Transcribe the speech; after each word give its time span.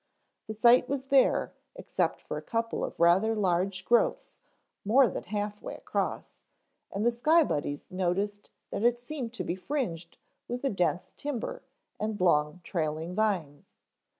The 0.47 0.55
site 0.55 0.89
was 0.89 1.05
bare 1.05 1.53
except 1.75 2.21
for 2.21 2.35
a 2.35 2.41
couple 2.41 2.83
of 2.83 2.99
rather 2.99 3.35
large 3.35 3.85
growths 3.85 4.39
more 4.83 5.07
than 5.07 5.25
half 5.25 5.61
way 5.61 5.75
across, 5.75 6.39
and 6.91 7.05
the 7.05 7.11
Sky 7.11 7.43
Buddies 7.43 7.83
noticed 7.91 8.49
that 8.71 8.81
it 8.83 8.99
seemed 8.99 9.31
to 9.33 9.43
be 9.43 9.53
fringed 9.53 10.17
with 10.47 10.63
a 10.65 10.71
dense 10.71 11.11
timber 11.15 11.61
and 11.99 12.19
long 12.19 12.61
trailing 12.63 13.13
vines. 13.13 13.67